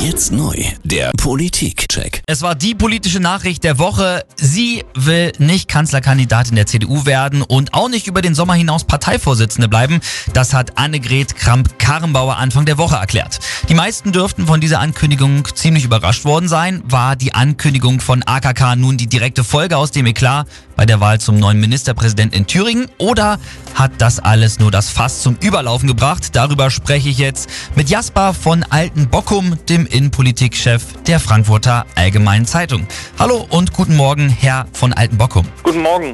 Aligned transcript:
Jetzt 0.00 0.30
neu, 0.30 0.54
der 0.84 1.10
Politik-Check. 1.16 2.22
Es 2.26 2.42
war 2.42 2.54
die 2.54 2.76
politische 2.76 3.18
Nachricht 3.18 3.64
der 3.64 3.78
Woche. 3.78 4.24
Sie 4.36 4.84
will 4.94 5.32
nicht 5.38 5.68
Kanzlerkandidatin 5.68 6.54
der 6.54 6.66
CDU 6.66 7.04
werden 7.04 7.42
und 7.42 7.74
auch 7.74 7.88
nicht 7.88 8.06
über 8.06 8.22
den 8.22 8.36
Sommer 8.36 8.54
hinaus 8.54 8.84
Parteivorsitzende 8.84 9.68
bleiben. 9.68 10.00
Das 10.32 10.54
hat 10.54 10.78
Annegret 10.78 11.34
Kramp-Karrenbauer 11.34 12.36
Anfang 12.36 12.64
der 12.64 12.78
Woche 12.78 12.94
erklärt. 12.94 13.40
Die 13.68 13.74
meisten 13.74 14.12
dürften 14.12 14.46
von 14.46 14.60
dieser 14.60 14.78
Ankündigung 14.78 15.44
ziemlich 15.52 15.84
überrascht 15.84 16.24
worden 16.24 16.48
sein. 16.48 16.80
War 16.84 17.16
die 17.16 17.34
Ankündigung 17.34 18.00
von 18.00 18.22
AKK 18.22 18.76
nun 18.76 18.98
die 18.98 19.08
direkte 19.08 19.42
Folge 19.42 19.76
aus 19.76 19.90
dem 19.90 20.06
Eklat 20.06 20.46
bei 20.78 20.86
der 20.86 21.00
Wahl 21.00 21.20
zum 21.20 21.40
neuen 21.40 21.58
Ministerpräsidenten 21.58 22.38
in 22.38 22.46
Thüringen 22.46 22.86
oder 22.98 23.40
hat 23.74 23.90
das 23.98 24.20
alles 24.20 24.60
nur 24.60 24.70
das 24.70 24.90
Fass 24.90 25.22
zum 25.22 25.36
Überlaufen 25.42 25.88
gebracht? 25.88 26.36
Darüber 26.36 26.70
spreche 26.70 27.08
ich 27.08 27.18
jetzt 27.18 27.50
mit 27.74 27.90
Jasper 27.90 28.32
von 28.32 28.62
Alten 28.62 29.08
Bockum, 29.08 29.58
dem 29.68 29.86
Innenpolitikchef 29.86 30.84
der 31.08 31.18
Frankfurter 31.18 31.84
Allgemeinen 31.96 32.46
Zeitung. 32.46 32.86
Hallo 33.18 33.44
und 33.50 33.72
guten 33.72 33.96
Morgen, 33.96 34.28
Herr 34.28 34.68
von 34.72 34.92
Alten 34.92 35.18
Bockum. 35.18 35.44
Guten 35.64 35.82
Morgen. 35.82 36.12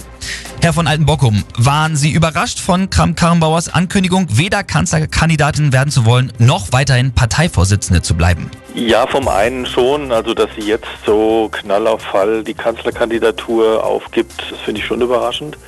Herr 0.64 0.72
von 0.72 0.86
Altenbockum, 0.86 1.44
waren 1.58 1.94
Sie 1.94 2.12
überrascht 2.12 2.58
von 2.58 2.88
Kramp-Karrenbauers 2.88 3.68
Ankündigung, 3.68 4.28
weder 4.30 4.64
Kanzlerkandidatin 4.64 5.74
werden 5.74 5.90
zu 5.90 6.06
wollen, 6.06 6.32
noch 6.38 6.72
weiterhin 6.72 7.12
Parteivorsitzende 7.12 8.00
zu 8.00 8.14
bleiben? 8.14 8.50
Ja, 8.74 9.06
vom 9.06 9.28
einen 9.28 9.66
schon. 9.66 10.10
Also, 10.10 10.32
dass 10.32 10.48
sie 10.56 10.66
jetzt 10.66 10.86
so 11.04 11.50
knall 11.52 11.98
Fall 11.98 12.42
die 12.44 12.54
Kanzlerkandidatur 12.54 13.84
aufgibt, 13.84 14.32
das 14.50 14.58
finde 14.60 14.80
ich 14.80 14.86
schon 14.86 15.02
überraschend. 15.02 15.58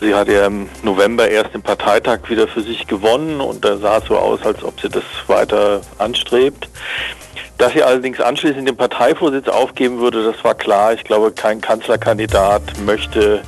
Sie 0.00 0.14
hat 0.14 0.28
ja 0.28 0.46
im 0.46 0.70
November 0.82 1.28
erst 1.28 1.52
den 1.52 1.60
Parteitag 1.60 2.20
wieder 2.30 2.48
für 2.48 2.62
sich 2.62 2.86
gewonnen 2.86 3.38
und 3.38 3.62
da 3.62 3.76
sah 3.76 3.98
es 3.98 4.06
so 4.06 4.16
aus, 4.16 4.40
als 4.46 4.64
ob 4.64 4.80
sie 4.80 4.88
das 4.88 5.04
weiter 5.26 5.82
anstrebt. 5.98 6.70
Dass 7.58 7.74
sie 7.74 7.82
allerdings 7.82 8.18
anschließend 8.18 8.66
den 8.66 8.78
Parteivorsitz 8.78 9.48
aufgeben 9.48 9.98
würde, 9.98 10.24
das 10.24 10.42
war 10.42 10.54
klar. 10.54 10.94
Ich 10.94 11.04
glaube, 11.04 11.32
kein 11.32 11.60
Kanzlerkandidat 11.60 12.62
möchte 12.86 13.42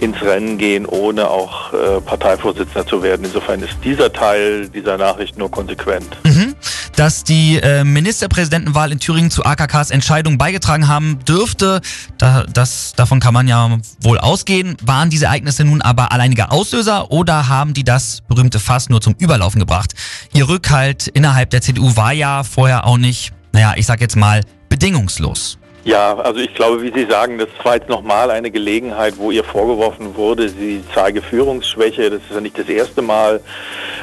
ins 0.00 0.20
Rennen 0.22 0.58
gehen, 0.58 0.86
ohne 0.86 1.28
auch 1.28 1.72
äh, 1.72 2.00
Parteivorsitzender 2.00 2.86
zu 2.86 3.02
werden. 3.02 3.24
Insofern 3.24 3.62
ist 3.62 3.76
dieser 3.84 4.12
Teil 4.12 4.68
dieser 4.68 4.96
Nachricht 4.96 5.38
nur 5.38 5.50
konsequent. 5.50 6.16
Mhm. 6.24 6.54
Dass 6.96 7.24
die 7.24 7.58
äh, 7.58 7.84
Ministerpräsidentenwahl 7.84 8.92
in 8.92 8.98
Thüringen 8.98 9.30
zu 9.30 9.44
AKKs 9.44 9.90
Entscheidung 9.90 10.38
beigetragen 10.38 10.88
haben 10.88 11.18
dürfte, 11.26 11.80
da, 12.18 12.44
das, 12.52 12.94
davon 12.96 13.20
kann 13.20 13.34
man 13.34 13.46
ja 13.46 13.78
wohl 14.00 14.18
ausgehen. 14.18 14.76
Waren 14.82 15.10
diese 15.10 15.26
Ereignisse 15.26 15.64
nun 15.64 15.82
aber 15.82 16.12
alleiniger 16.12 16.52
Auslöser 16.52 17.10
oder 17.10 17.48
haben 17.48 17.74
die 17.74 17.84
das 17.84 18.22
berühmte 18.28 18.58
Fass 18.58 18.88
nur 18.88 19.00
zum 19.00 19.14
Überlaufen 19.18 19.60
gebracht? 19.60 19.94
Ihr 20.32 20.48
Rückhalt 20.48 21.08
innerhalb 21.08 21.50
der 21.50 21.60
CDU 21.62 21.96
war 21.96 22.12
ja 22.12 22.42
vorher 22.42 22.86
auch 22.86 22.98
nicht, 22.98 23.32
naja, 23.52 23.74
ich 23.76 23.86
sag 23.86 24.00
jetzt 24.00 24.16
mal, 24.16 24.42
bedingungslos. 24.68 25.59
Ja, 25.82 26.18
also 26.18 26.40
ich 26.40 26.54
glaube, 26.54 26.82
wie 26.82 26.92
Sie 26.92 27.06
sagen, 27.06 27.38
das 27.38 27.48
war 27.62 27.76
jetzt 27.76 27.88
nochmal 27.88 28.30
eine 28.30 28.50
Gelegenheit, 28.50 29.14
wo 29.16 29.30
ihr 29.30 29.44
vorgeworfen 29.44 30.14
wurde, 30.14 30.50
sie 30.50 30.84
zeige 30.94 31.22
Führungsschwäche. 31.22 32.10
Das 32.10 32.20
ist 32.20 32.34
ja 32.34 32.40
nicht 32.40 32.58
das 32.58 32.68
erste 32.68 33.00
Mal. 33.00 33.40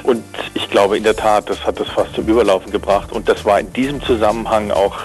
Und 0.02 0.24
ich 0.56 0.70
glaube 0.72 0.98
in 0.98 1.04
der 1.04 1.16
Tat, 1.16 1.50
das 1.50 1.66
hat 1.66 1.80
das 1.80 1.88
fast 1.88 2.16
zum 2.16 2.28
Überlaufen 2.28 2.72
gebracht. 2.72 3.12
Und 3.12 3.30
das 3.30 3.46
war 3.46 3.60
in 3.60 3.72
diesem 3.74 4.02
Zusammenhang 4.02 4.72
auch 4.72 4.98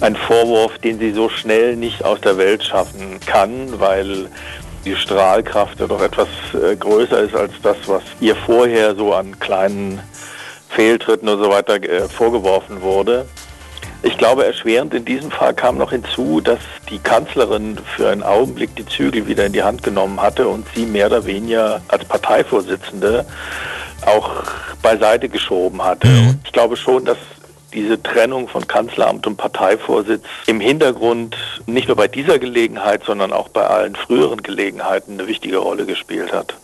ein 0.00 0.16
Vorwurf, 0.16 0.78
den 0.78 0.98
sie 0.98 1.12
so 1.12 1.28
schnell 1.28 1.76
nicht 1.76 2.02
aus 2.04 2.20
der 2.22 2.38
Welt 2.38 2.64
schaffen 2.64 3.20
kann, 3.26 3.78
weil 3.78 4.30
die 4.86 4.96
Strahlkraft 4.96 5.78
ja 5.80 5.86
doch 5.86 6.00
etwas 6.00 6.28
äh, 6.54 6.74
größer 6.74 7.20
ist 7.20 7.34
als 7.34 7.52
das, 7.62 7.76
was 7.86 8.02
ihr 8.20 8.34
vorher 8.34 8.94
so 8.94 9.12
an 9.12 9.38
kleinen 9.38 10.00
Fehltritten 10.70 11.28
und 11.28 11.42
so 11.42 11.50
weiter 11.50 11.74
äh, 11.82 12.08
vorgeworfen 12.08 12.80
wurde. 12.80 13.26
Ich 14.02 14.16
glaube, 14.16 14.46
erschwerend 14.46 14.94
in 14.94 15.04
diesem 15.04 15.30
Fall 15.30 15.54
kam 15.54 15.76
noch 15.76 15.90
hinzu, 15.90 16.40
dass 16.40 16.60
die 16.88 16.98
Kanzlerin 16.98 17.78
für 17.96 18.10
einen 18.10 18.22
Augenblick 18.22 18.76
die 18.76 18.86
Zügel 18.86 19.26
wieder 19.26 19.46
in 19.46 19.52
die 19.52 19.62
Hand 19.62 19.82
genommen 19.82 20.20
hatte 20.20 20.48
und 20.48 20.66
sie 20.74 20.86
mehr 20.86 21.06
oder 21.06 21.26
weniger 21.26 21.80
als 21.88 22.04
Parteivorsitzende 22.04 23.24
auch 24.06 24.30
beiseite 24.82 25.28
geschoben 25.28 25.82
hatte. 25.82 26.06
Mhm. 26.06 26.38
Ich 26.44 26.52
glaube 26.52 26.76
schon, 26.76 27.04
dass 27.04 27.18
diese 27.74 28.02
Trennung 28.02 28.48
von 28.48 28.66
Kanzleramt 28.66 29.26
und 29.26 29.36
Parteivorsitz 29.36 30.24
im 30.46 30.60
Hintergrund 30.60 31.36
nicht 31.66 31.88
nur 31.88 31.96
bei 31.96 32.08
dieser 32.08 32.38
Gelegenheit, 32.38 33.02
sondern 33.04 33.32
auch 33.32 33.48
bei 33.48 33.66
allen 33.66 33.94
früheren 33.94 34.42
Gelegenheiten 34.42 35.14
eine 35.14 35.28
wichtige 35.28 35.58
Rolle 35.58 35.84
gespielt 35.84 36.32
hat. 36.32 36.54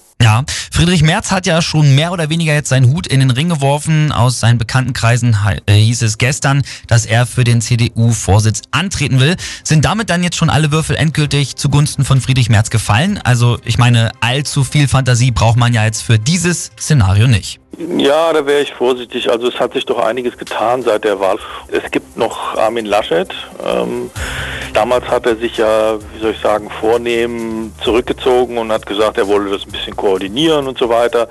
Friedrich 0.74 1.04
Merz 1.04 1.30
hat 1.30 1.46
ja 1.46 1.62
schon 1.62 1.94
mehr 1.94 2.10
oder 2.10 2.30
weniger 2.30 2.52
jetzt 2.52 2.68
seinen 2.68 2.92
Hut 2.92 3.06
in 3.06 3.20
den 3.20 3.30
Ring 3.30 3.48
geworfen. 3.48 4.10
Aus 4.10 4.40
seinen 4.40 4.58
Bekanntenkreisen 4.58 5.36
äh, 5.66 5.72
hieß 5.72 6.02
es 6.02 6.18
gestern, 6.18 6.64
dass 6.88 7.06
er 7.06 7.26
für 7.26 7.44
den 7.44 7.60
CDU-Vorsitz 7.60 8.62
antreten 8.72 9.20
will. 9.20 9.36
Sind 9.62 9.84
damit 9.84 10.10
dann 10.10 10.24
jetzt 10.24 10.34
schon 10.34 10.50
alle 10.50 10.72
Würfel 10.72 10.96
endgültig 10.96 11.54
zugunsten 11.54 12.04
von 12.04 12.20
Friedrich 12.20 12.50
Merz 12.50 12.70
gefallen? 12.70 13.20
Also 13.22 13.58
ich 13.64 13.78
meine, 13.78 14.10
allzu 14.18 14.64
viel 14.64 14.88
Fantasie 14.88 15.30
braucht 15.30 15.56
man 15.56 15.72
ja 15.72 15.84
jetzt 15.84 16.02
für 16.02 16.18
dieses 16.18 16.72
Szenario 16.76 17.28
nicht. 17.28 17.60
Ja, 17.96 18.32
da 18.32 18.44
wäre 18.44 18.62
ich 18.62 18.72
vorsichtig. 18.74 19.30
Also 19.30 19.48
es 19.48 19.58
hat 19.60 19.74
sich 19.74 19.84
doch 19.84 19.98
einiges 19.98 20.36
getan 20.36 20.82
seit 20.82 21.04
der 21.04 21.20
Wahl. 21.20 21.38
Es 21.68 21.88
gibt 21.92 22.16
noch 22.16 22.56
Armin 22.56 22.86
Laschet. 22.86 23.32
Ähm, 23.64 24.10
damals 24.74 25.06
hat 25.08 25.24
er 25.24 25.36
sich 25.36 25.56
ja, 25.56 25.98
wie 25.98 26.20
soll 26.20 26.32
ich 26.32 26.40
sagen, 26.40 26.68
vornehm 26.68 27.72
zurückgezogen 27.82 28.58
und 28.58 28.70
hat 28.70 28.84
gesagt, 28.84 29.16
er 29.16 29.26
wolle 29.28 29.50
das 29.50 29.64
ein 29.64 29.72
bisschen 29.72 29.96
koordinieren 29.96 30.66
und 30.66 30.76
so 30.78 30.88
weiter. 30.88 31.28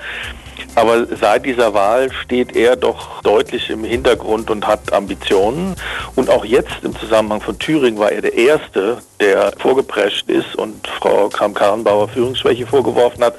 Aber 0.76 1.06
seit 1.16 1.46
dieser 1.46 1.74
Wahl 1.74 2.12
steht 2.12 2.56
er 2.56 2.76
doch 2.76 3.22
deutlich 3.22 3.70
im 3.70 3.84
Hintergrund 3.84 4.50
und 4.50 4.66
hat 4.66 4.92
Ambitionen. 4.92 5.76
Und 6.16 6.30
auch 6.30 6.46
jetzt 6.46 6.84
im 6.84 6.96
Zusammenhang 6.98 7.42
von 7.42 7.58
Thüringen 7.58 8.00
war 8.00 8.12
er 8.12 8.22
der 8.22 8.36
Erste, 8.36 8.98
der 9.20 9.52
vorgeprescht 9.58 10.30
ist 10.30 10.56
und 10.56 10.88
Frau 10.88 11.30
Kram-Karrenbauer 11.30 12.08
Führungsschwäche 12.08 12.68
vorgeworfen 12.68 13.24
hat. 13.24 13.36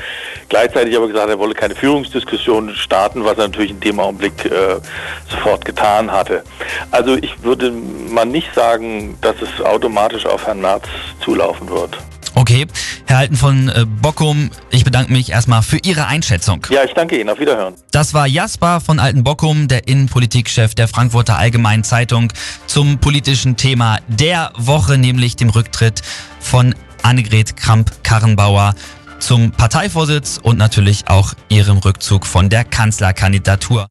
Gleichzeitig 0.48 0.96
aber 0.96 1.06
gesagt, 1.06 1.28
er 1.28 1.38
wolle 1.38 1.54
keine 1.54 1.74
Führungsdiskussion 1.76 2.74
starten, 2.74 3.24
was 3.24 3.38
er 3.38 3.48
natürlich 3.48 3.70
in 3.70 3.80
dem 3.80 4.00
Augenblick 4.00 4.44
äh, 4.46 4.76
sofort 5.30 5.64
getan 5.64 6.10
hatte. 6.10 6.42
Also 6.90 7.14
ich 7.14 7.42
würde 7.42 7.70
mal 7.70 8.24
nicht 8.24 8.52
sagen, 8.54 9.16
dass 9.20 9.36
es 9.40 9.64
automatisch 9.64 10.26
auf 10.26 10.46
Herrn 10.46 10.60
Merz 10.60 10.84
zulaufen 11.20 11.68
wird. 11.70 11.96
Okay, 12.36 12.66
Herr 13.06 13.18
Halten 13.18 13.36
von 13.36 13.68
äh, 13.68 13.86
Bockum, 13.86 14.50
ich 14.70 14.84
bedanke 14.84 15.12
mich 15.12 15.30
erstmal 15.30 15.62
für 15.62 15.78
Ihre 15.78 16.06
Einschätzung. 16.06 16.66
Ja, 16.68 16.82
ich 16.84 16.92
danke 16.92 17.18
Ihnen. 17.18 17.30
Auf 17.30 17.38
Wiederhören. 17.38 17.74
Das 17.92 18.12
war 18.12 18.26
Jasper 18.26 18.80
von 18.80 18.98
Alten 18.98 19.22
Bockum, 19.22 19.68
der 19.68 19.86
Innenpolitikchef 19.86 20.74
der 20.74 20.88
Frankfurter 20.88 21.38
Allgemeinen 21.38 21.84
Zeitung, 21.84 22.32
zum 22.66 22.98
politischen 22.98 23.56
Thema 23.56 23.98
der 24.08 24.52
Woche, 24.56 24.98
nämlich 24.98 25.36
dem 25.36 25.50
Rücktritt 25.50 26.02
von 26.40 26.74
Annegret 27.02 27.56
Kramp-Karrenbauer 27.56 28.74
zum 29.20 29.52
Parteivorsitz 29.52 30.38
und 30.42 30.58
natürlich 30.58 31.08
auch 31.08 31.34
ihrem 31.48 31.78
Rückzug 31.78 32.26
von 32.26 32.50
der 32.50 32.64
Kanzlerkandidatur. 32.64 33.86